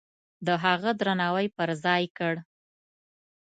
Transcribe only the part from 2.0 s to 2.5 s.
کړ.